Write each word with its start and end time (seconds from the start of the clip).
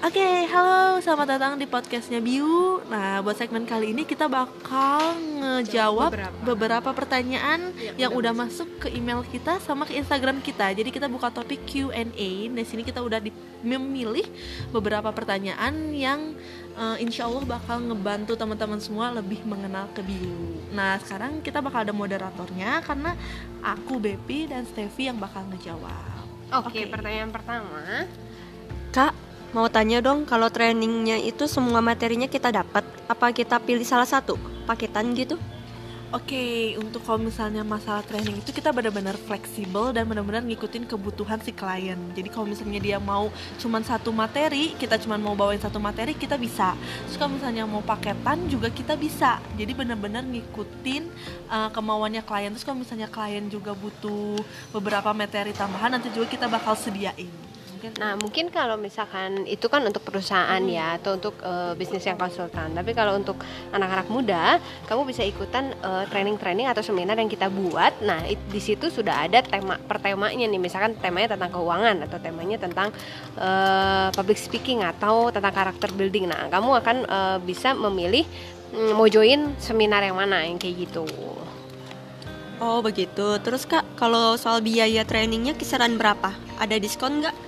Oke, 0.00 0.48
halo, 0.48 0.96
selamat 1.04 1.36
datang 1.36 1.52
di 1.60 1.68
podcastnya 1.68 2.24
Biu. 2.24 2.80
Nah, 2.88 3.20
buat 3.20 3.36
segmen 3.36 3.68
kali 3.68 3.92
ini 3.92 4.08
kita 4.08 4.32
bakal 4.32 5.12
ngejawab 5.20 6.08
Beberapa. 6.08 6.40
beberapa, 6.40 6.90
pertanyaan 6.96 7.68
Iya, 7.76 8.08
yang 8.08 8.16
udah 8.16 8.32
masuk 8.32 8.80
ke 8.80 8.88
email 8.96 9.20
kita 9.28 9.60
sama 9.60 9.84
ke 9.84 10.00
Instagram 10.00 10.40
kita. 10.40 10.72
Jadi 10.72 10.88
kita 10.88 11.04
buka 11.04 11.28
topik 11.28 11.68
Q&A. 11.68 12.30
Di 12.48 12.64
sini 12.64 12.80
kita 12.80 13.04
udah 13.04 13.20
memilih 13.60 14.24
beberapa 14.72 15.12
pertanyaan 15.12 15.92
yang 15.92 16.32
eh, 16.80 16.96
insya 17.04 17.28
Allah 17.28 17.44
bakal 17.44 17.84
ngebantu 17.84 18.40
teman-teman 18.40 18.80
semua 18.80 19.12
lebih 19.12 19.44
mengenal 19.44 19.84
ke 19.92 20.00
Biu. 20.00 20.64
Nah, 20.72 20.96
sekarang 21.04 21.44
kita 21.44 21.60
bakal 21.60 21.84
ada 21.84 21.92
moderatornya 21.92 22.80
karena 22.88 23.12
aku 23.60 24.00
Bepi 24.00 24.48
dan 24.48 24.64
Steffi 24.64 25.12
yang 25.12 25.20
bakal 25.20 25.44
ngejawab. 25.52 26.24
Oke, 26.64 26.88
pertanyaan 26.88 27.28
pertama. 27.28 28.08
Kak, 28.90 29.14
mau 29.50 29.66
tanya 29.66 29.98
dong 29.98 30.22
kalau 30.26 30.46
trainingnya 30.46 31.18
itu 31.18 31.50
semua 31.50 31.82
materinya 31.82 32.30
kita 32.30 32.54
dapat, 32.54 32.86
apa 33.10 33.26
kita 33.34 33.58
pilih 33.58 33.86
salah 33.86 34.06
satu 34.06 34.38
paketan 34.66 35.10
gitu? 35.18 35.34
Oke, 36.10 36.74
untuk 36.74 37.06
kalau 37.06 37.22
misalnya 37.22 37.62
masalah 37.62 38.02
training 38.02 38.42
itu 38.42 38.50
kita 38.50 38.74
benar-benar 38.74 39.14
fleksibel 39.14 39.94
dan 39.94 40.10
benar-benar 40.10 40.42
ngikutin 40.42 40.90
kebutuhan 40.90 41.38
si 41.38 41.54
klien. 41.54 41.94
Jadi 42.18 42.26
kalau 42.26 42.50
misalnya 42.50 42.82
dia 42.82 42.98
mau 42.98 43.30
cuman 43.62 43.78
satu 43.86 44.10
materi, 44.10 44.74
kita 44.74 44.98
cuman 44.98 45.22
mau 45.22 45.38
bawain 45.38 45.62
satu 45.62 45.78
materi, 45.78 46.18
kita 46.18 46.34
bisa. 46.34 46.74
Terus 47.06 47.14
kalau 47.14 47.38
misalnya 47.38 47.62
mau 47.62 47.78
paketan 47.78 48.42
juga 48.50 48.74
kita 48.74 48.98
bisa. 48.98 49.38
Jadi 49.54 49.70
benar-benar 49.70 50.26
ngikutin 50.26 51.02
uh, 51.46 51.70
kemauannya 51.70 52.26
klien. 52.26 52.50
Terus 52.58 52.66
kalau 52.66 52.82
misalnya 52.82 53.06
klien 53.06 53.46
juga 53.46 53.70
butuh 53.78 54.42
beberapa 54.74 55.14
materi 55.14 55.54
tambahan, 55.54 55.94
nanti 55.94 56.10
juga 56.10 56.26
kita 56.26 56.50
bakal 56.50 56.74
sediain. 56.74 57.49
Mungkin 57.80 57.96
Nah, 57.96 58.12
mungkin 58.20 58.52
kalau 58.52 58.76
misalkan 58.76 59.48
itu 59.48 59.64
kan 59.72 59.80
untuk 59.88 60.04
perusahaan 60.04 60.60
ya 60.68 61.00
atau 61.00 61.16
untuk 61.16 61.32
eh, 61.40 61.72
bisnis 61.80 62.04
yang 62.04 62.20
konsultan. 62.20 62.76
Tapi 62.76 62.92
kalau 62.92 63.16
untuk 63.16 63.40
anak-anak 63.72 64.04
muda, 64.12 64.60
kamu 64.84 65.08
bisa 65.08 65.24
ikutan 65.24 65.72
eh, 65.72 66.04
training-training 66.12 66.68
atau 66.68 66.84
seminar 66.84 67.16
yang 67.16 67.32
kita 67.32 67.48
buat. 67.48 68.04
Nah, 68.04 68.20
it- 68.28 68.44
di 68.52 68.60
situ 68.60 68.92
sudah 68.92 69.24
ada 69.24 69.40
tema 69.40 69.80
per 69.80 69.96
temanya 69.96 70.44
nih. 70.44 70.60
Misalkan 70.60 70.92
temanya 71.00 71.40
tentang 71.40 71.56
keuangan 71.56 71.96
atau 72.04 72.20
temanya 72.20 72.60
tentang 72.60 72.92
eh, 73.40 74.08
public 74.12 74.36
speaking 74.36 74.84
atau 74.84 75.32
tentang 75.32 75.52
karakter 75.56 75.88
building. 75.96 76.28
Nah, 76.28 76.52
kamu 76.52 76.84
akan 76.84 76.96
eh, 77.08 77.38
bisa 77.40 77.72
memilih 77.72 78.28
mm, 78.76 78.92
mau 78.92 79.08
join 79.08 79.56
seminar 79.56 80.04
yang 80.04 80.20
mana 80.20 80.44
yang 80.44 80.60
kayak 80.60 80.84
gitu. 80.84 81.08
Oh 82.60 82.84
begitu. 82.84 83.40
Terus 83.40 83.64
kak, 83.64 83.88
kalau 83.96 84.36
soal 84.36 84.60
biaya 84.60 85.00
trainingnya 85.08 85.56
kisaran 85.56 85.96
berapa? 85.96 86.36
Ada 86.60 86.76
diskon 86.76 87.24
nggak? 87.24 87.39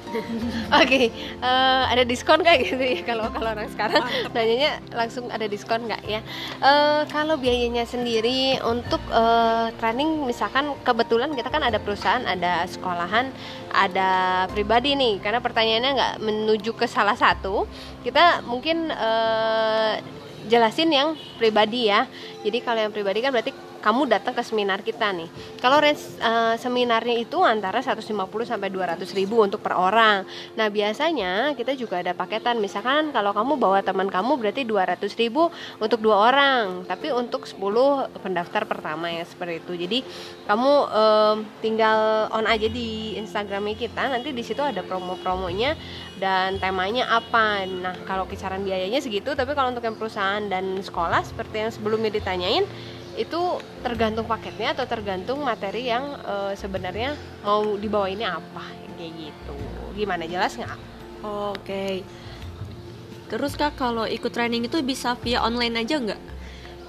Oke, 0.83 1.09
eh, 1.11 1.83
ada 1.89 2.03
diskon 2.05 2.41
nggak 2.45 2.57
gitu 2.65 2.85
ya 2.85 3.01
kalau 3.05 3.29
kalau 3.33 3.49
orang 3.53 3.69
sekarang 3.73 4.03
nanyanya 4.33 4.79
langsung 4.93 5.29
ada 5.33 5.47
diskon 5.49 5.89
nggak 5.89 6.03
ya? 6.05 6.21
Eh, 6.61 7.03
kalau 7.09 7.41
biayanya 7.41 7.89
sendiri 7.89 8.61
untuk 8.65 9.01
eh, 9.09 9.73
training 9.81 10.29
misalkan 10.29 10.77
kebetulan 10.85 11.33
kita 11.33 11.49
kan 11.49 11.65
ada 11.65 11.81
perusahaan, 11.81 12.23
ada 12.25 12.65
sekolahan, 12.69 13.33
ada 13.73 14.45
pribadi 14.53 14.95
nih. 14.95 15.21
Karena 15.25 15.41
pertanyaannya 15.41 15.91
nggak 15.97 16.15
menuju 16.21 16.77
ke 16.77 16.85
salah 16.85 17.17
satu, 17.17 17.65
kita 18.05 18.45
mungkin 18.45 18.93
eh, 18.93 19.95
jelasin 20.47 20.91
yang 20.91 21.09
pribadi 21.39 21.89
ya. 21.89 22.05
Jadi 22.43 22.59
kalau 22.61 22.81
yang 22.83 22.93
pribadi 22.93 23.23
kan 23.23 23.31
berarti 23.33 23.72
kamu 23.83 24.07
datang 24.07 24.33
ke 24.33 24.43
seminar 24.47 24.81
kita 24.81 25.11
nih. 25.11 25.27
Kalau 25.59 25.83
eh, 25.83 25.95
seminarnya 26.57 27.19
itu 27.19 27.43
antara 27.43 27.83
150 27.83 28.15
sampai 28.47 28.71
200 28.71 29.03
ribu 29.19 29.43
untuk 29.43 29.59
per 29.59 29.75
orang. 29.75 30.23
Nah 30.55 30.71
biasanya 30.71 31.59
kita 31.59 31.75
juga 31.75 31.99
ada 31.99 32.15
paketan. 32.15 32.63
Misalkan 32.63 33.11
kalau 33.11 33.35
kamu 33.35 33.59
bawa 33.59 33.83
teman 33.83 34.07
kamu 34.07 34.39
berarti 34.39 34.63
200 34.63 35.03
ribu 35.19 35.51
untuk 35.83 35.99
dua 35.99 36.31
orang. 36.31 36.87
Tapi 36.87 37.11
untuk 37.11 37.45
10 37.45 37.59
pendaftar 38.23 38.63
pertama 38.65 39.11
ya 39.11 39.27
seperti 39.27 39.59
itu. 39.59 39.73
Jadi 39.75 39.99
kamu 40.47 40.73
em, 40.89 41.37
tinggal 41.59 42.31
on 42.31 42.47
aja 42.47 42.71
di 42.71 43.19
Instagramnya 43.19 43.75
kita. 43.75 44.15
Nanti 44.15 44.31
di 44.31 44.47
situ 44.47 44.63
ada 44.63 44.87
promo-promonya 44.87 45.75
dan 46.23 46.63
temanya 46.63 47.11
apa. 47.11 47.67
Nah 47.67 47.99
kalau 48.07 48.31
kisaran 48.31 48.63
biayanya 48.63 49.03
segitu. 49.03 49.35
Tapi 49.35 49.59
kalau 49.59 49.75
untuk 49.75 49.83
yang 49.83 49.99
perusahaan 49.99 50.47
dan 50.47 50.79
sekolah 50.79 51.27
seperti 51.27 51.67
yang 51.67 51.73
sebelumnya 51.75 52.15
ditanyain 52.15 52.63
itu 53.19 53.61
tergantung 53.85 54.25
paketnya 54.25 54.73
atau 54.73 54.89
tergantung 54.89 55.45
materi 55.45 55.89
yang 55.89 56.17
eh, 56.23 56.53
sebenarnya 56.57 57.17
mau 57.45 57.77
dibawainnya 57.77 58.41
apa 58.41 58.65
kayak 58.97 59.13
gitu 59.19 59.57
gimana 59.97 60.25
jelas 60.25 60.57
nggak 60.57 60.93
Oke. 61.23 62.03
Terus 63.31 63.55
kak, 63.55 63.79
kalau 63.79 64.03
ikut 64.11 64.35
training 64.35 64.67
itu 64.67 64.83
bisa 64.83 65.15
via 65.23 65.39
online 65.39 65.87
aja 65.87 66.03
nggak? 66.03 66.23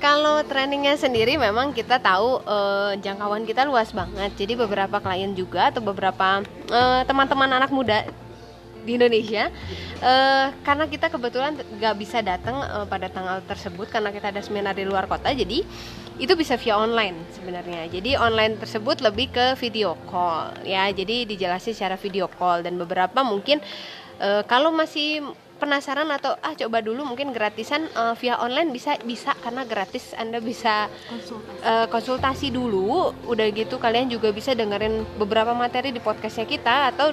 kalau 0.04 0.44
trainingnya 0.44 1.00
sendiri 1.00 1.40
memang 1.40 1.72
kita 1.72 1.96
tahu 1.96 2.44
eh, 2.44 3.00
jangkauan 3.00 3.48
kita 3.48 3.64
luas 3.64 3.96
banget 3.96 4.36
jadi 4.36 4.60
beberapa 4.60 5.00
klien 5.00 5.32
juga 5.32 5.72
atau 5.72 5.80
beberapa 5.80 6.44
eh, 6.68 7.02
teman-teman 7.08 7.48
anak 7.48 7.72
muda 7.72 8.04
di 8.84 9.00
Indonesia 9.00 9.48
eh, 10.04 10.48
karena 10.68 10.92
kita 10.92 11.08
kebetulan 11.08 11.56
nggak 11.56 11.96
bisa 11.96 12.20
datang 12.20 12.60
pada 12.92 13.08
tanggal 13.08 13.40
tersebut 13.48 13.88
karena 13.88 14.12
kita 14.12 14.36
ada 14.36 14.44
seminar 14.44 14.76
di 14.76 14.84
luar 14.84 15.08
kota 15.08 15.32
jadi 15.32 15.64
itu 16.22 16.34
bisa 16.38 16.53
via 16.62 16.78
online 16.78 17.18
sebenarnya. 17.34 17.90
Jadi 17.90 18.13
online 18.13 18.62
tersebut 18.62 19.01
lebih 19.01 19.34
ke 19.34 19.46
video 19.57 19.97
call 20.06 20.53
ya. 20.62 20.85
Jadi 20.94 21.25
dijelasin 21.25 21.74
secara 21.74 21.97
video 21.97 22.29
call. 22.29 22.62
Dan 22.62 22.78
beberapa 22.78 23.25
mungkin 23.25 23.57
eh, 24.22 24.44
kalau 24.46 24.69
masih 24.69 25.25
penasaran 25.57 26.09
atau 26.12 26.35
ah 26.44 26.51
coba 26.59 26.84
dulu 26.84 27.07
mungkin 27.07 27.31
gratisan 27.34 27.90
eh, 27.90 28.13
via 28.22 28.38
online 28.38 28.69
bisa 28.69 29.00
bisa. 29.01 29.34
Karena 29.41 29.66
gratis 29.66 30.13
anda 30.13 30.38
bisa 30.38 30.85
konsultasi. 31.09 31.66
eh, 31.66 31.88
konsultasi 31.90 32.47
dulu. 32.53 33.09
Udah 33.25 33.50
gitu 33.50 33.81
kalian 33.81 34.13
juga 34.13 34.30
bisa 34.30 34.53
dengerin 34.53 35.18
beberapa 35.18 35.57
materi 35.57 35.90
di 35.90 36.00
podcastnya 36.00 36.45
kita 36.45 36.94
atau 36.94 37.09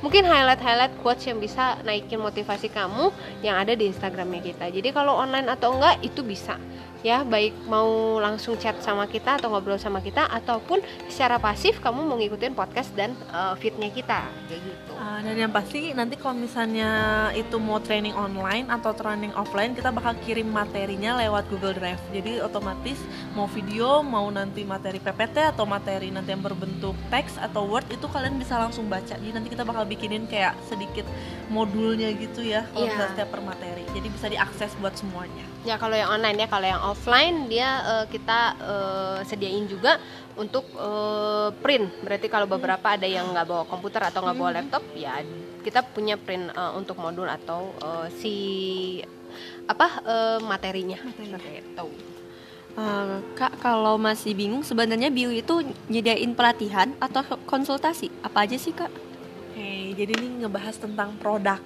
mungkin 0.00 0.24
highlight-highlight 0.24 0.96
quotes 1.04 1.28
yang 1.28 1.36
bisa 1.36 1.76
naikin 1.84 2.16
motivasi 2.24 2.72
kamu 2.72 3.12
yang 3.44 3.60
ada 3.60 3.76
di 3.76 3.84
Instagramnya 3.84 4.40
kita. 4.40 4.72
Jadi 4.72 4.96
kalau 4.96 5.12
online 5.12 5.52
atau 5.52 5.76
enggak 5.76 6.00
itu 6.00 6.24
bisa 6.24 6.56
ya 7.00 7.24
baik 7.24 7.56
mau 7.64 8.20
langsung 8.20 8.60
chat 8.60 8.76
sama 8.84 9.08
kita 9.08 9.40
atau 9.40 9.48
ngobrol 9.48 9.80
sama 9.80 10.04
kita 10.04 10.28
ataupun 10.28 10.84
secara 11.08 11.40
pasif 11.40 11.80
kamu 11.80 12.04
mau 12.04 12.16
ngikutin 12.20 12.52
podcast 12.52 12.92
dan 12.92 13.16
eh, 13.32 13.54
feednya 13.56 13.88
kita 13.88 14.20
kayak 14.48 14.60
gitu. 14.60 14.92
Ah, 15.00 15.24
dan 15.24 15.36
yang 15.36 15.52
pasti 15.52 15.96
nanti 15.96 16.20
kalau 16.20 16.36
misalnya 16.36 16.90
itu 17.32 17.56
mau 17.56 17.80
training 17.80 18.12
online 18.12 18.68
atau 18.68 18.92
training 18.92 19.32
offline 19.32 19.72
kita 19.72 19.88
bakal 19.88 20.12
kirim 20.20 20.52
materinya 20.52 21.16
lewat 21.16 21.48
Google 21.48 21.72
Drive. 21.72 22.00
Jadi 22.12 22.44
otomatis 22.44 23.00
mau 23.32 23.48
video 23.48 24.04
mau 24.04 24.28
nanti 24.28 24.60
materi 24.68 25.00
PPT 25.00 25.56
atau 25.56 25.64
materi 25.64 26.12
nanti 26.12 26.36
yang 26.36 26.44
berbentuk 26.44 26.92
teks 27.08 27.40
atau 27.40 27.64
Word 27.64 27.88
itu 27.88 28.04
kalian 28.12 28.36
bisa 28.36 28.60
langsung 28.60 28.92
baca. 28.92 29.16
Jadi 29.16 29.32
nanti 29.32 29.48
kita 29.48 29.64
bakal 29.64 29.88
bikinin 29.88 30.28
kayak 30.28 30.52
sedikit 30.68 31.08
modulnya 31.48 32.12
gitu 32.12 32.44
ya 32.44 32.68
kalau 32.76 32.84
misalnya 32.84 33.12
setiap 33.16 33.28
per 33.32 33.40
materi. 33.40 33.84
Jadi 33.96 34.08
bisa 34.12 34.26
diakses 34.28 34.76
buat 34.84 34.92
semuanya 35.00 35.48
Ya 35.60 35.76
kalau 35.76 35.92
yang 35.92 36.08
online 36.08 36.40
ya, 36.40 36.48
kalau 36.48 36.66
yang 36.66 36.82
offline 36.82 37.36
dia 37.52 37.68
eh, 37.84 38.04
kita 38.08 38.40
eh, 38.56 39.18
sediain 39.28 39.68
juga 39.68 40.00
untuk 40.40 40.64
eh, 40.72 41.48
print. 41.60 42.00
Berarti 42.00 42.26
kalau 42.32 42.48
beberapa 42.48 42.96
ada 42.96 43.04
yang 43.04 43.28
nggak 43.32 43.44
bawa 43.44 43.64
komputer 43.68 44.00
atau 44.08 44.24
nggak 44.24 44.38
bawa 44.40 44.50
laptop, 44.56 44.82
ya 44.96 45.20
kita 45.60 45.84
punya 45.84 46.16
print 46.16 46.48
eh, 46.48 46.72
untuk 46.72 46.96
modul 46.96 47.28
atau 47.28 47.76
eh, 47.76 48.08
si 48.16 48.34
apa 49.68 50.00
eh, 50.00 50.38
materinya. 50.40 50.96
Itu. 51.20 51.92
Eh, 52.80 53.18
kak, 53.36 53.60
kalau 53.60 54.00
masih 54.00 54.32
bingung 54.32 54.64
sebenarnya 54.64 55.12
Biu 55.12 55.28
itu 55.28 55.60
nyediain 55.90 56.32
pelatihan 56.32 56.94
atau 57.02 57.20
konsultasi? 57.44 58.08
Apa 58.24 58.48
aja 58.48 58.56
sih 58.56 58.72
kak? 58.72 58.88
Oke, 59.50 59.92
jadi 59.98 60.12
ini 60.16 60.46
ngebahas 60.46 60.78
tentang 60.78 61.12
produk. 61.20 61.60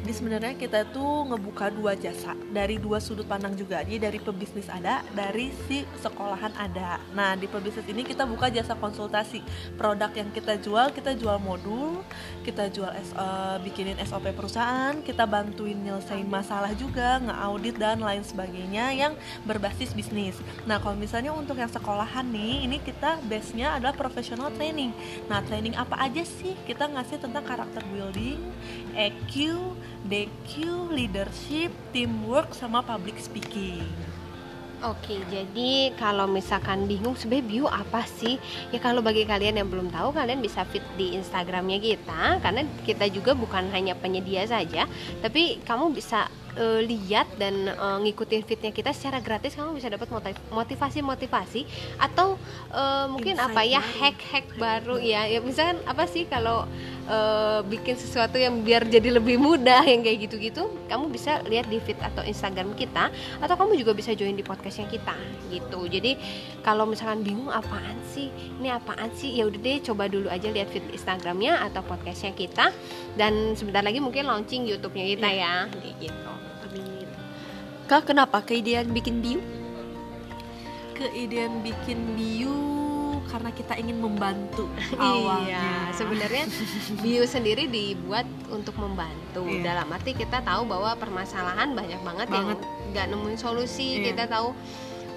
Jadi 0.00 0.12
sebenarnya 0.12 0.54
kita 0.56 0.86
tuh 0.94 1.26
ngebuka 1.28 1.74
dua 1.74 1.98
jasa 1.98 2.38
dari 2.54 2.78
dua 2.78 3.02
sudut 3.02 3.26
pandang 3.26 3.54
juga. 3.58 3.82
Jadi 3.84 3.98
dari 3.98 4.18
pebisnis 4.22 4.70
ada, 4.70 5.02
dari 5.12 5.50
si 5.66 5.82
sekolahan 6.00 6.54
ada. 6.56 7.02
Nah 7.12 7.34
di 7.34 7.50
pebisnis 7.50 7.86
ini 7.90 8.06
kita 8.06 8.24
buka 8.24 8.48
jasa 8.48 8.78
konsultasi. 8.78 9.42
Produk 9.74 10.10
yang 10.14 10.30
kita 10.30 10.56
jual, 10.60 10.94
kita 10.94 11.14
jual 11.18 11.36
modul, 11.42 12.00
kita 12.46 12.70
jual 12.70 12.90
eh, 12.94 13.56
bikinin 13.66 13.98
SOP 14.06 14.30
perusahaan, 14.32 14.94
kita 15.02 15.26
bantuin 15.26 15.76
nyelesain 15.76 16.26
masalah 16.26 16.72
juga, 16.78 17.20
nge-audit 17.20 17.76
dan 17.76 18.00
lain 18.00 18.22
sebagainya 18.22 18.94
yang 18.94 19.12
berbasis 19.44 19.92
bisnis. 19.92 20.38
Nah 20.64 20.78
kalau 20.78 20.96
misalnya 20.96 21.34
untuk 21.34 21.58
yang 21.58 21.70
sekolahan 21.70 22.26
nih, 22.30 22.66
ini 22.68 22.78
kita 22.80 23.20
base-nya 23.28 23.76
adalah 23.76 23.94
professional 23.94 24.50
training. 24.54 24.90
Nah, 25.28 25.40
training 25.46 25.76
apa 25.76 25.96
aja 26.00 26.24
sih? 26.26 26.58
Kita 26.66 26.88
ngasih 26.90 27.22
tentang 27.22 27.44
karakter 27.46 27.82
building, 27.92 28.40
EQ, 28.96 29.60
DQ, 30.06 30.52
leadership, 30.90 31.70
teamwork, 31.92 32.52
sama 32.56 32.80
public 32.80 33.20
speaking. 33.20 33.84
Oke, 34.80 35.20
jadi 35.28 35.92
kalau 36.00 36.24
misalkan 36.24 36.88
bingung 36.88 37.12
sebenarnya 37.12 37.44
bio 37.44 37.66
apa 37.68 38.00
sih? 38.08 38.40
Ya 38.72 38.80
kalau 38.80 39.04
bagi 39.04 39.28
kalian 39.28 39.60
yang 39.60 39.68
belum 39.68 39.92
tahu, 39.92 40.16
kalian 40.16 40.40
bisa 40.40 40.64
fit 40.64 40.80
di 40.96 41.12
Instagramnya 41.20 41.76
kita, 41.76 42.40
karena 42.40 42.64
kita 42.88 43.04
juga 43.12 43.36
bukan 43.36 43.68
hanya 43.76 43.92
penyedia 43.92 44.48
saja, 44.48 44.88
tapi 45.20 45.60
kamu 45.68 45.92
bisa 45.92 46.32
uh, 46.56 46.80
lihat 46.80 47.28
dan 47.36 47.70
uh, 47.76 48.00
ngikutin 48.02 48.42
fitnya 48.42 48.72
kita 48.72 48.90
secara 48.96 49.20
gratis 49.20 49.54
kamu 49.54 49.76
bisa 49.76 49.92
dapat 49.92 50.08
motivasi-motivasi 50.50 51.68
atau 52.00 52.40
uh, 52.72 53.06
mungkin 53.12 53.36
Insight 53.36 53.52
apa 53.52 53.62
ya 53.68 53.82
hack-hack 53.82 54.46
baru 54.56 54.96
ya 54.98 55.28
ya 55.28 55.38
misalkan 55.44 55.78
apa 55.86 56.08
sih 56.08 56.26
kalau 56.26 56.66
uh, 57.06 57.60
bikin 57.64 57.96
sesuatu 57.96 58.36
yang 58.36 58.60
biar 58.60 58.84
jadi 58.84 59.16
lebih 59.16 59.40
mudah 59.40 59.80
yang 59.86 60.04
kayak 60.04 60.28
gitu-gitu 60.28 60.68
kamu 60.90 61.08
bisa 61.08 61.40
lihat 61.46 61.70
di 61.70 61.78
feed 61.80 61.96
atau 62.02 62.20
Instagram 62.26 62.74
kita 62.74 63.08
atau 63.40 63.54
kamu 63.54 63.78
juga 63.78 63.94
bisa 63.94 64.12
join 64.12 64.34
di 64.34 64.44
podcastnya 64.44 64.90
kita 64.90 65.14
gitu. 65.48 65.86
Jadi 65.86 66.18
kalau 66.60 66.84
misalkan 66.84 67.22
bingung 67.22 67.48
apaan 67.48 67.96
sih? 68.10 68.28
Ini 68.60 68.76
apaan 68.76 69.10
sih? 69.14 69.36
Ya 69.38 69.46
udah 69.46 69.60
deh 69.60 69.78
coba 69.84 70.10
dulu 70.10 70.28
aja 70.28 70.50
lihat 70.50 70.68
feed 70.74 70.84
Instagramnya 70.90 71.62
atau 71.70 71.80
podcastnya 71.86 72.34
kita. 72.34 72.74
Dan 73.14 73.54
sebentar 73.54 73.84
lagi 73.84 74.02
mungkin 74.02 74.26
launching 74.26 74.66
YouTube-nya 74.66 75.04
kita 75.16 75.28
yeah. 75.30 75.66
ya 75.70 75.94
gitu. 76.00 76.32
Kak, 77.90 78.06
kenapa? 78.06 78.38
Keidean 78.46 78.94
bikin 78.94 79.18
bio? 79.18 79.42
Keidean 80.94 81.58
bikin 81.66 82.14
bio 82.14 82.79
karena 83.30 83.50
kita 83.54 83.78
ingin 83.78 84.02
membantu 84.02 84.66
awalnya. 84.98 85.62
Iya, 85.62 85.94
sebenarnya 85.94 86.44
bio 86.98 87.24
sendiri 87.24 87.70
dibuat 87.70 88.26
untuk 88.50 88.74
membantu. 88.76 89.46
Iya. 89.46 89.72
Dalam 89.72 89.88
arti 89.94 90.12
kita 90.18 90.42
tahu 90.42 90.66
bahwa 90.66 90.98
permasalahan 90.98 91.72
banyak 91.72 92.02
banget, 92.02 92.26
banget. 92.28 92.58
yang 92.58 92.90
nggak 92.90 93.06
nemuin 93.14 93.38
solusi. 93.38 94.02
Iya. 94.02 94.12
Kita 94.12 94.24
tahu 94.26 94.50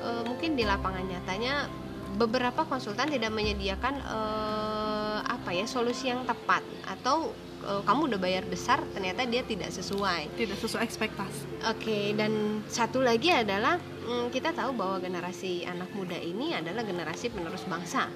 uh, 0.06 0.22
mungkin 0.30 0.54
di 0.54 0.64
lapangan 0.64 1.04
nyatanya 1.04 1.68
beberapa 2.14 2.62
konsultan 2.70 3.10
tidak 3.10 3.34
menyediakan 3.34 3.98
uh, 4.06 5.26
apa 5.26 5.50
ya 5.50 5.66
solusi 5.66 6.14
yang 6.14 6.22
tepat 6.30 6.62
atau 6.86 7.34
uh, 7.66 7.82
kamu 7.84 8.14
udah 8.14 8.20
bayar 8.20 8.44
besar 8.46 8.84
ternyata 8.92 9.26
dia 9.26 9.42
tidak 9.44 9.72
sesuai. 9.72 10.36
Tidak 10.36 10.58
sesuai 10.60 10.84
ekspektasi. 10.84 11.64
Oke 11.68 11.80
okay, 11.80 12.06
dan 12.14 12.64
satu 12.68 13.00
lagi 13.02 13.32
adalah 13.32 13.80
um, 14.08 14.28
kita 14.30 14.52
tahu 14.52 14.76
bahwa 14.76 15.00
generasi 15.00 15.64
anak 15.64 15.90
muda 15.96 16.16
ini 16.20 16.54
adalah 16.54 16.84
generasi 16.84 17.32
penerus 17.32 17.64
bangsa. 17.66 18.08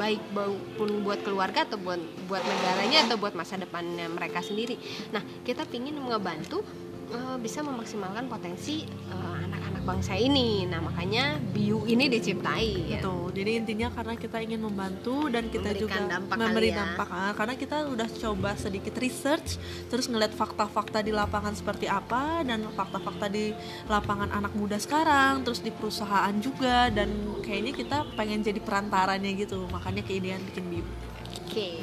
Baik, 0.00 0.24
maupun 0.32 1.04
buat 1.04 1.20
keluarga 1.20 1.68
atau 1.68 1.76
buat 1.76 2.00
buat 2.24 2.40
negaranya 2.40 3.04
atau 3.04 3.20
buat 3.20 3.36
masa 3.36 3.60
depannya 3.60 4.08
mereka 4.08 4.40
sendiri. 4.40 4.80
Nah 5.12 5.20
kita 5.44 5.68
ingin 5.68 6.00
ngebantu 6.08 6.64
uh, 7.12 7.36
bisa 7.40 7.64
memaksimalkan 7.64 8.28
potensi 8.28 8.84
uh, 9.10 9.36
anak-anak 9.48 9.82
bangsa 9.84 10.14
ini. 10.16 10.68
Nah, 10.68 10.84
makanya 10.84 11.40
Biu 11.40 11.84
ini 11.88 12.12
diciptai 12.12 12.96
ya. 12.96 13.00
Betul. 13.00 13.32
Jadi 13.38 13.50
intinya 13.54 13.88
karena 13.94 14.14
kita 14.18 14.36
ingin 14.42 14.60
membantu 14.60 15.30
dan 15.32 15.48
kita 15.48 15.72
Memberikan 15.72 15.82
juga 15.82 15.98
dampak 16.10 16.36
memberi 16.36 16.70
ya. 16.72 16.76
dampak 16.82 17.08
ah, 17.08 17.32
karena 17.32 17.54
kita 17.54 17.76
udah 17.86 18.08
coba 18.08 18.50
sedikit 18.58 18.94
research 18.98 19.56
terus 19.86 20.10
ngeliat 20.10 20.34
fakta-fakta 20.34 21.00
di 21.00 21.12
lapangan 21.14 21.54
seperti 21.54 21.86
apa 21.86 22.42
dan 22.42 22.66
fakta-fakta 22.74 23.26
di 23.30 23.54
lapangan 23.86 24.28
anak 24.34 24.52
muda 24.58 24.76
sekarang, 24.76 25.46
terus 25.46 25.62
di 25.64 25.70
perusahaan 25.72 26.34
juga 26.42 26.92
dan 26.92 27.08
kayaknya 27.40 27.72
kita 27.72 27.98
pengen 28.18 28.44
jadi 28.44 28.60
perantaranya 28.60 29.30
gitu. 29.38 29.64
Makanya 29.70 30.02
keidean 30.04 30.42
bikin 30.52 30.64
Biu. 30.68 30.84
Oke. 30.84 31.48
Okay. 31.48 31.76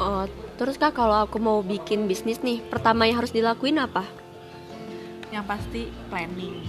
Oh, 0.00 0.24
terus 0.56 0.80
kak 0.80 0.96
kalau 0.96 1.28
aku 1.28 1.36
mau 1.36 1.60
bikin 1.60 2.08
bisnis 2.08 2.40
nih, 2.40 2.64
pertama 2.64 3.04
yang 3.04 3.20
harus 3.20 3.28
dilakuin 3.28 3.76
apa? 3.76 4.21
Yang 5.32 5.48
pasti 5.48 5.88
planning. 6.12 6.60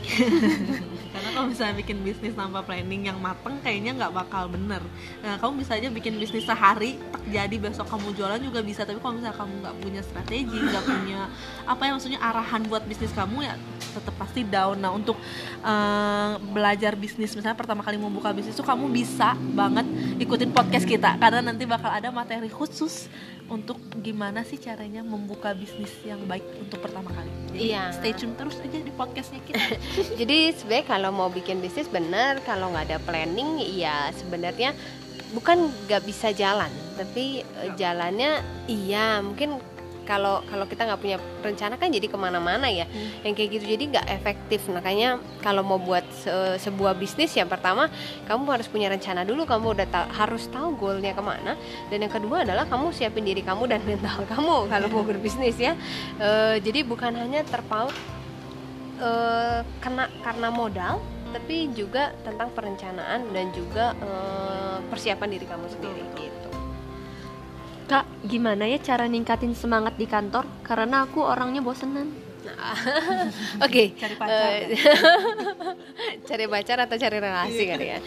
Karena 1.13 1.29
kalau 1.35 1.51
misalnya 1.51 1.75
bikin 1.77 1.99
bisnis 2.01 2.33
tanpa 2.33 2.63
planning 2.63 3.11
yang 3.11 3.19
mateng 3.19 3.59
kayaknya 3.59 3.91
nggak 3.99 4.13
bakal 4.15 4.47
bener. 4.47 4.79
Nah 5.19 5.35
kamu 5.37 5.61
bisa 5.61 5.75
aja 5.75 5.91
bikin 5.91 6.15
bisnis 6.15 6.47
sehari 6.47 6.95
terjadi 7.11 7.55
besok 7.59 7.91
kamu 7.91 8.15
jualan 8.15 8.39
juga 8.39 8.63
bisa. 8.63 8.87
Tapi 8.87 9.03
kalau 9.03 9.19
misalnya 9.19 9.35
kamu 9.35 9.53
nggak 9.61 9.75
punya 9.83 10.01
strategi 10.01 10.57
nggak 10.57 10.83
punya 10.87 11.27
apa 11.67 11.81
ya 11.83 11.91
maksudnya 11.93 12.19
arahan 12.23 12.61
buat 12.71 12.87
bisnis 12.87 13.11
kamu 13.11 13.43
ya 13.43 13.53
tetap 13.93 14.15
pasti 14.17 14.41
down 14.41 14.81
nah 14.81 14.91
untuk 14.91 15.15
uh, 15.61 16.41
belajar 16.51 16.97
bisnis 16.97 17.37
misalnya 17.37 17.55
pertama 17.55 17.85
kali 17.85 18.01
mau 18.01 18.09
buka 18.09 18.33
bisnis 18.33 18.57
itu 18.57 18.65
kamu 18.65 18.89
bisa 18.89 19.37
banget 19.53 19.85
ikutin 20.17 20.49
podcast 20.49 20.89
kita 20.89 21.15
karena 21.21 21.45
nanti 21.45 21.63
bakal 21.69 21.93
ada 21.93 22.09
materi 22.09 22.49
khusus 22.49 23.07
untuk 23.51 23.75
gimana 23.99 24.41
sih 24.47 24.55
caranya 24.55 25.03
membuka 25.03 25.51
bisnis 25.51 25.91
yang 26.07 26.21
baik 26.25 26.43
untuk 26.57 26.79
pertama 26.79 27.11
kali. 27.11 27.29
Jadi 27.51 27.59
iya. 27.69 27.91
stay 27.91 28.15
tune 28.15 28.33
terus 28.39 28.55
aja 28.63 28.79
di 28.79 28.93
podcastnya 28.93 29.41
kita. 29.43 29.77
Jadi 30.19 30.55
sebenarnya 30.55 30.85
kalau 30.87 31.09
mau 31.11 31.29
bikin 31.29 31.59
bisnis 31.59 31.91
benar, 31.91 32.39
kalau 32.47 32.71
nggak 32.71 32.89
ada 32.89 32.99
planning, 33.03 33.59
ya 33.75 34.09
sebenarnya 34.15 34.71
bukan 35.35 35.69
nggak 35.89 36.03
bisa 36.07 36.31
jalan, 36.31 36.69
tapi 36.95 37.43
ya. 37.43 37.73
jalannya 37.77 38.41
iya 38.69 39.19
mungkin 39.19 39.59
kalau 40.03 40.43
kalau 40.47 40.65
kita 40.67 40.83
nggak 40.87 41.01
punya 41.01 41.17
rencana 41.41 41.75
kan 41.79 41.89
jadi 41.89 42.07
ke 42.07 42.17
mana-mana 42.19 42.67
ya. 42.67 42.85
Hmm. 42.87 43.25
yang 43.25 43.33
kayak 43.33 43.49
gitu 43.59 43.65
jadi 43.75 43.83
nggak 43.97 44.07
efektif. 44.11 44.61
Makanya 44.69 45.19
kalau 45.39 45.63
mau 45.63 45.79
buat 45.79 46.03
se 46.11 46.31
sebuah 46.59 46.95
bisnis 46.95 47.33
yang 47.35 47.47
pertama 47.47 47.87
kamu 48.27 48.43
harus 48.47 48.67
punya 48.67 48.91
rencana 48.91 49.23
dulu. 49.23 49.47
Kamu 49.47 49.75
udah 49.75 49.87
ta 49.87 50.07
harus 50.13 50.47
tahu 50.51 50.75
goalnya 50.77 51.15
ke 51.15 51.23
mana. 51.23 51.55
Dan 51.87 52.05
yang 52.05 52.13
kedua 52.13 52.43
adalah 52.43 52.67
kamu 52.67 52.91
siapin 52.95 53.25
diri 53.25 53.41
kamu 53.41 53.67
dan 53.67 53.81
mental 53.89 54.23
kamu 54.27 54.67
kalau 54.69 54.87
mau 54.91 55.03
berbisnis 55.03 55.55
ya. 55.57 55.73
E, 56.19 56.59
jadi 56.59 56.83
bukan 56.83 57.15
hanya 57.15 57.41
terpaut 57.47 57.95
e, 58.99 59.09
kena 59.79 60.11
karena 60.21 60.49
modal 60.51 60.99
tapi 61.33 61.73
juga 61.73 62.13
tentang 62.21 62.53
perencanaan 62.53 63.25
dan 63.33 63.49
juga 63.57 63.97
e, 63.97 64.09
persiapan 64.93 65.29
diri 65.33 65.45
kamu 65.49 65.65
sendiri 65.65 66.03
gitu 66.13 66.42
Kak, 67.83 68.07
gimana 68.23 68.63
ya 68.63 68.79
cara 68.79 69.11
ningkatin 69.11 69.51
semangat 69.51 69.99
di 69.99 70.07
kantor? 70.07 70.47
Karena 70.63 71.03
aku 71.03 71.19
orangnya 71.19 71.59
bosenan. 71.59 72.23
Oke. 73.65 73.95
Cari 73.95 74.15
pacar. 74.15 74.39
Uh, 74.39 75.75
cari 76.29 76.45
pacar 76.47 76.77
atau 76.83 76.95
cari 76.95 77.17
relasi 77.19 77.63
kan 77.67 77.79
ya. 77.79 77.99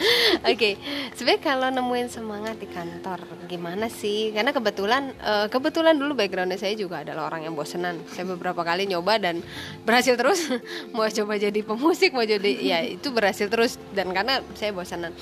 Oke. 0.45 0.57
Okay. 0.57 0.73
Sebenarnya 1.17 1.43
kalau 1.45 1.69
nemuin 1.73 2.09
semangat 2.09 2.57
di 2.61 2.69
kantor 2.69 3.21
gimana 3.49 3.89
sih? 3.89 4.33
Karena 4.33 4.53
kebetulan 4.53 5.13
uh, 5.21 5.47
kebetulan 5.49 5.97
dulu 5.97 6.17
backgroundnya 6.17 6.61
saya 6.61 6.77
juga 6.77 7.05
adalah 7.05 7.29
orang 7.29 7.49
yang 7.49 7.55
bosenan. 7.57 8.01
Saya 8.13 8.29
beberapa 8.37 8.65
kali 8.65 8.89
nyoba 8.89 9.21
dan 9.21 9.41
berhasil 9.85 10.17
terus. 10.17 10.49
mau 10.97 11.09
coba 11.09 11.37
jadi 11.37 11.61
pemusik, 11.61 12.13
mau 12.17 12.25
jadi 12.25 12.51
ya 12.61 12.79
itu 12.85 13.13
berhasil 13.13 13.49
terus 13.49 13.81
dan 13.93 14.13
karena 14.13 14.41
saya 14.57 14.73
bosenan. 14.73 15.13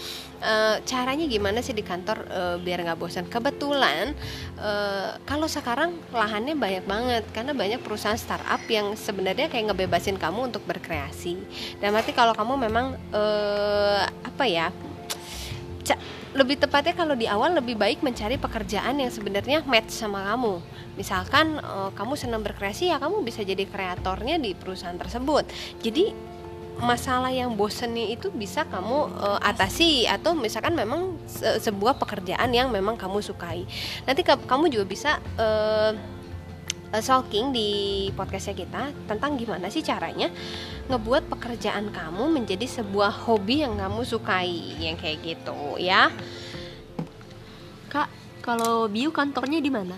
Uh, 0.45 0.77
caranya 0.85 1.25
gimana 1.25 1.65
sih 1.65 1.73
di 1.73 1.81
kantor 1.81 2.29
uh, 2.29 2.57
biar 2.61 2.85
nggak 2.85 3.01
bosan? 3.01 3.25
Kebetulan 3.33 4.13
uh, 4.61 5.17
kalau 5.25 5.49
sekarang 5.49 5.97
lahannya 6.13 6.53
banyak 6.53 6.85
banget 6.85 7.25
karena 7.33 7.57
banyak 7.57 7.81
perusahaan 7.81 8.21
startup 8.21 8.61
yang 8.69 8.93
sebenarnya 8.93 9.49
kayak 9.49 9.73
ngebebasin 9.73 10.21
kamu 10.21 10.53
untuk 10.53 10.61
berkreasi 10.69 11.41
dan 11.81 11.97
berarti 11.97 12.13
kalau 12.13 12.37
kamu 12.37 12.61
memang 12.69 12.93
uh, 13.17 14.05
apa 14.05 14.45
ya 14.45 14.69
lebih 16.35 16.59
tepatnya 16.59 16.99
kalau 16.99 17.15
di 17.15 17.31
awal 17.31 17.55
lebih 17.55 17.79
baik 17.79 18.03
mencari 18.03 18.35
pekerjaan 18.35 18.99
yang 18.99 19.07
sebenarnya 19.09 19.63
match 19.71 19.95
sama 19.95 20.27
kamu. 20.35 20.59
Misalkan 20.99 21.63
uh, 21.63 21.95
kamu 21.95 22.19
senang 22.19 22.43
berkreasi 22.43 22.91
ya 22.91 22.99
kamu 22.99 23.23
bisa 23.23 23.47
jadi 23.47 23.63
kreatornya 23.71 24.43
di 24.43 24.51
perusahaan 24.59 24.99
tersebut. 24.99 25.47
Jadi 25.79 26.11
masalah 26.83 27.31
yang 27.31 27.55
bosennya 27.55 28.11
itu 28.11 28.31
bisa 28.35 28.67
kamu 28.67 29.11
uh, 29.15 29.41
atasi 29.41 30.11
atau 30.11 30.35
misalkan 30.35 30.75
memang 30.75 31.15
se 31.27 31.63
sebuah 31.63 31.97
pekerjaan 31.99 32.51
yang 32.51 32.69
memang 32.75 32.99
kamu 32.99 33.23
sukai. 33.23 33.63
Nanti 34.05 34.27
kamu 34.27 34.71
juga 34.73 34.85
bisa 34.85 35.11
uh, 35.39 35.95
uh, 36.95 37.03
stalking 37.03 37.51
di 37.51 37.69
podcastnya 38.15 38.55
kita 38.55 38.83
tentang 39.11 39.35
gimana 39.35 39.67
sih 39.67 39.83
caranya 39.83 40.31
ngebuat 40.87 41.27
pekerjaan 41.27 41.91
kamu 41.91 42.31
menjadi 42.31 42.67
sebuah 42.71 43.27
hobi 43.27 43.67
yang 43.67 43.75
kamu 43.75 44.07
sukai 44.07 44.79
yang 44.79 44.95
kayak 44.95 45.19
gitu 45.27 45.81
ya 45.83 46.13
kak 47.91 48.07
kalau 48.45 48.87
Biu 48.87 49.11
kantornya 49.11 49.59
di 49.59 49.71
mana 49.73 49.97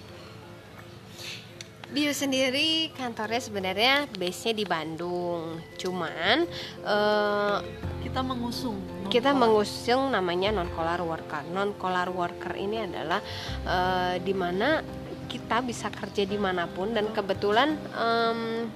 Biu 1.96 2.12
sendiri 2.12 2.92
kantornya 2.92 3.40
sebenarnya 3.40 4.04
base-nya 4.20 4.52
di 4.52 4.68
Bandung. 4.68 5.56
Cuman 5.80 6.44
uh, 6.84 7.64
kita 8.04 8.20
mengusung 8.20 8.76
kita 9.08 9.32
mengusung 9.32 10.12
namanya 10.12 10.52
non 10.52 10.68
collar 10.76 11.00
worker. 11.00 11.48
Non 11.56 11.72
collar 11.80 12.12
worker 12.12 12.52
ini 12.52 12.84
adalah 12.84 13.24
uh, 13.64 14.20
di 14.20 14.36
mana 14.36 14.84
kita 15.24 15.64
bisa 15.64 15.88
kerja 15.88 16.28
di 16.28 16.36
mana 16.36 16.68
pun 16.68 16.92
dan 16.92 17.08
kebetulan 17.16 17.80
um, 17.96 18.68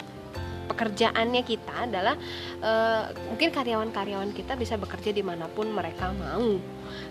pekerjaannya 0.73 1.45
kita 1.45 1.93
adalah 1.93 2.17
uh, 2.65 3.13
mungkin 3.29 3.53
karyawan-karyawan 3.53 4.33
kita 4.33 4.57
bisa 4.57 4.81
bekerja 4.81 5.13
di 5.13 5.21
mana 5.21 5.45
pun 5.45 5.69
mereka 5.69 6.09
mau 6.17 6.57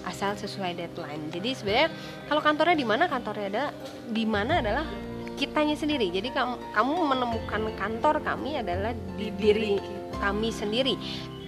asal 0.09 0.33
sesuai 0.33 0.73
deadline. 0.73 1.29
Jadi 1.29 1.53
sebenarnya 1.53 1.93
kalau 2.25 2.41
kantornya 2.41 2.73
di 2.73 2.87
mana? 2.89 3.05
Kantornya 3.05 3.45
ada 3.53 3.65
di 4.09 4.25
mana 4.25 4.57
adalah 4.57 5.08
kitanya 5.39 5.79
sendiri 5.79 6.12
jadi 6.12 6.36
kamu 6.36 6.75
kamu 6.75 6.93
menemukan 7.08 7.62
kantor 7.79 8.19
kami 8.19 8.60
adalah 8.60 8.91
di 9.15 9.31
diri 9.39 9.79
kami 10.19 10.51
sendiri 10.51 11.00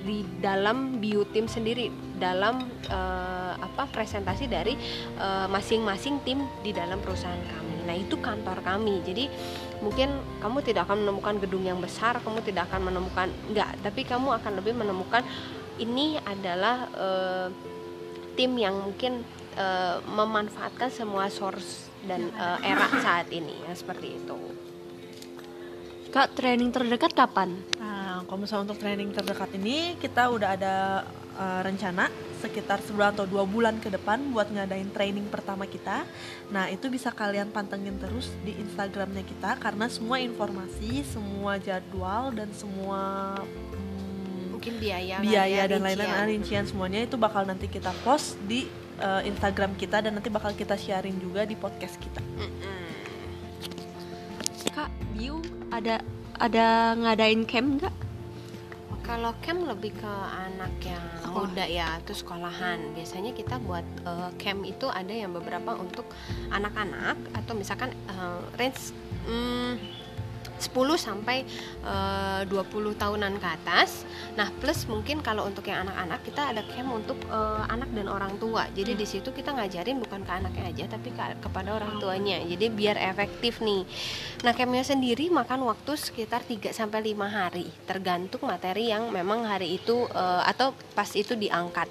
di 0.02 0.26
dalam 0.42 0.98
bio 0.98 1.22
tim 1.30 1.46
sendiri 1.46 1.94
dalam 2.18 2.66
uh, 2.90 3.54
apa 3.58 3.86
presentasi 3.90 4.50
dari 4.50 4.74
uh, 5.22 5.46
masing-masing 5.50 6.22
tim 6.26 6.42
di 6.66 6.74
dalam 6.74 6.98
perusahaan 7.02 7.38
kami. 7.38 7.86
Nah, 7.86 7.96
itu 7.98 8.18
kantor 8.18 8.62
kami. 8.66 9.02
Jadi 9.06 9.30
mungkin 9.82 10.10
kamu 10.42 10.66
tidak 10.66 10.90
akan 10.90 11.06
menemukan 11.06 11.36
gedung 11.42 11.66
yang 11.66 11.78
besar, 11.78 12.18
kamu 12.22 12.42
tidak 12.46 12.70
akan 12.70 12.90
menemukan 12.90 13.30
enggak, 13.50 13.78
tapi 13.86 14.02
kamu 14.06 14.38
akan 14.42 14.52
lebih 14.58 14.74
menemukan 14.74 15.22
ini 15.82 16.18
adalah 16.26 16.90
uh, 16.94 17.48
tim 18.38 18.58
yang 18.58 18.78
mungkin 18.78 19.26
uh, 19.58 20.02
memanfaatkan 20.06 20.90
semua 20.94 21.30
source 21.30 21.91
dan 22.05 22.31
uh, 22.34 22.60
era 22.62 22.88
saat 23.01 23.27
ini 23.29 23.53
ya 23.65 23.74
seperti 23.74 24.17
itu. 24.17 24.38
Kak, 26.12 26.36
training 26.36 26.75
terdekat 26.75 27.15
kapan? 27.15 27.55
Nah, 27.79 28.27
kalau 28.27 28.43
misalnya 28.43 28.72
untuk 28.72 28.84
training 28.84 29.15
terdekat 29.15 29.48
ini 29.55 29.96
kita 29.96 30.27
udah 30.27 30.60
ada 30.60 30.75
uh, 31.39 31.62
rencana 31.63 32.12
sekitar 32.41 32.81
sebulan 32.81 33.13
atau 33.13 33.29
dua 33.29 33.46
bulan 33.46 33.77
ke 33.77 33.88
depan 33.93 34.34
buat 34.34 34.50
ngadain 34.50 34.89
training 34.89 35.29
pertama 35.29 35.70
kita. 35.70 36.03
Nah 36.50 36.67
itu 36.74 36.89
bisa 36.89 37.13
kalian 37.13 37.53
pantengin 37.53 37.96
terus 38.01 38.34
di 38.41 38.58
Instagramnya 38.58 39.22
kita 39.22 39.62
karena 39.62 39.86
semua 39.88 40.17
informasi, 40.17 41.05
semua 41.05 41.62
jadwal 41.62 42.34
dan 42.34 42.50
semua 42.51 43.38
hmm, 43.38 44.58
mungkin 44.58 44.81
biaya, 44.81 45.22
biaya 45.22 45.70
dan 45.70 45.86
lain-lain 45.86 46.41
rincian 46.41 46.65
semuanya 46.65 47.05
itu 47.05 47.15
bakal 47.15 47.46
nanti 47.46 47.70
kita 47.70 47.93
post 48.01 48.41
di 48.50 48.65
uh, 49.01 49.22
Instagram 49.25 49.74
kita 49.75 50.05
dan 50.05 50.15
nanti 50.15 50.29
bakal 50.29 50.53
kita 50.53 50.77
sharing 50.77 51.17
juga 51.17 51.43
di 51.43 51.58
podcast 51.58 51.98
kita. 51.98 52.22
Mm 52.38 52.50
-mm. 52.50 52.79
Kak, 54.72 54.89
Biu 55.17 55.41
ada 55.74 56.00
ada 56.39 56.96
ngadain 56.96 57.43
camp 57.43 57.81
nggak? 57.81 57.96
Kalau 59.01 59.34
camp 59.43 59.67
lebih 59.67 59.91
ke 59.98 60.13
anak 60.31 60.72
yang 60.86 61.03
Sekolah. 61.20 61.50
muda 61.51 61.65
ya, 61.67 62.00
itu 62.00 62.13
sekolahan. 62.15 62.79
Biasanya 62.96 63.36
kita 63.36 63.60
buat 63.60 63.84
uh, 64.08 64.29
camp 64.39 64.63
itu 64.63 64.88
ada 64.88 65.12
yang 65.12 65.36
beberapa 65.36 65.75
untuk 65.75 66.08
anak-anak 66.53 67.17
atau 67.36 67.53
misalkan 67.58 67.91
uh, 68.08 68.39
range 68.55 68.96
um, 69.27 69.75
10 70.62 70.77
sampai 70.96 71.44
eh, 71.82 72.41
uh, 72.46 72.48
20 72.48 72.94
tahunan 72.96 73.34
ke 73.41 73.48
atas. 73.50 74.06
Nah, 74.38 74.53
plus 74.62 74.86
mungkin 74.86 75.20
kalau 75.25 75.50
untuk 75.50 75.65
yang 75.68 75.84
anak-anak 75.89 76.22
kita 76.22 76.41
ada 76.53 76.62
camp 76.70 76.94
untuk 76.94 77.18
uh, 77.34 77.65
anak 77.68 77.89
dan 77.91 78.08
orang 78.08 78.38
tua. 78.38 78.70
Jadi 78.72 78.94
di 78.94 79.06
situ 79.10 79.34
kita 79.34 79.51
ngajarin 79.58 79.98
bukan 79.98 80.22
ke 80.22 80.32
anaknya 80.32 80.63
aja 80.70 80.86
tapi 80.94 81.10
ke, 81.12 81.24
kepada 81.41 81.75
orang 81.75 81.98
tuanya. 81.98 82.39
Jadi 82.46 82.70
biar 82.70 82.96
efektif 83.01 83.60
nih. 83.60 83.84
Nah, 84.46 84.53
campnya 84.53 84.86
sendiri 84.86 85.34
makan 85.34 85.65
waktu 85.65 85.98
sekitar 85.98 86.46
3 86.46 86.72
sampai 86.72 87.12
5 87.12 87.27
hari, 87.27 87.65
tergantung 87.89 88.46
materi 88.46 88.94
yang 88.94 89.10
memang 89.10 89.44
hari 89.44 89.82
itu 89.82 90.06
uh, 90.13 90.46
atau 90.46 90.77
pas 90.94 91.10
itu 91.18 91.34
diangkat. 91.34 91.89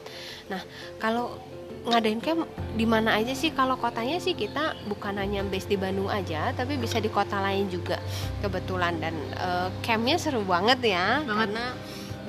Nah, 0.48 0.62
kalau 1.02 1.38
ngadain 1.86 2.20
camp 2.20 2.44
di 2.76 2.84
mana 2.84 3.16
aja 3.16 3.32
sih? 3.32 3.52
Kalau 3.52 3.80
kotanya 3.80 4.20
sih 4.20 4.36
kita 4.36 4.76
bukan 4.88 5.16
hanya 5.16 5.40
base 5.44 5.68
di 5.68 5.80
Bandung 5.80 6.12
aja 6.12 6.52
tapi 6.52 6.76
bisa 6.76 7.00
di 7.00 7.08
kota 7.08 7.40
lain 7.40 7.68
juga 7.72 7.96
kebetulan. 8.44 9.00
Dan 9.00 9.14
uh, 9.40 9.68
campnya 9.80 10.20
seru 10.20 10.44
banget 10.44 10.80
ya 10.84 11.24
banget. 11.24 11.52
karena 11.52 11.64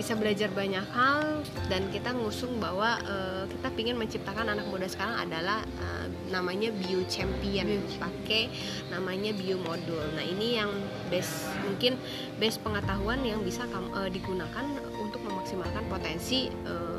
bisa 0.02 0.18
belajar 0.18 0.50
banyak 0.50 0.82
hal 0.98 1.46
dan 1.70 1.86
kita 1.94 2.10
ngusung 2.16 2.58
bahwa 2.58 2.98
uh, 3.06 3.44
kita 3.46 3.70
ingin 3.78 4.02
menciptakan 4.02 4.50
anak 4.50 4.66
muda 4.72 4.90
sekarang 4.90 5.30
adalah 5.30 5.62
uh, 5.78 6.10
namanya 6.34 6.74
bio 6.74 7.06
champion. 7.06 7.86
Pakai 8.02 8.50
namanya 8.90 9.36
bio 9.36 9.62
modul. 9.62 10.02
Nah 10.18 10.26
ini 10.26 10.58
yang 10.58 10.74
base 11.14 11.54
mungkin 11.68 12.02
base 12.42 12.58
pengetahuan 12.58 13.22
yang 13.22 13.46
bisa 13.46 13.68
uh, 13.70 14.10
digunakan 14.10 14.66
untuk 14.98 15.22
memaksimalkan 15.22 15.86
potensi 15.86 16.50
uh, 16.66 16.91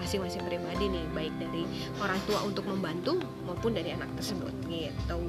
masing-masing 0.00 0.42
pribadi 0.48 0.88
nih 0.88 1.04
baik 1.12 1.34
dari 1.36 1.68
orang 2.00 2.18
tua 2.24 2.40
untuk 2.42 2.64
membantu 2.64 3.20
maupun 3.44 3.76
dari 3.76 3.92
anak 3.92 4.08
tersebut 4.16 4.52
gitu. 4.72 5.20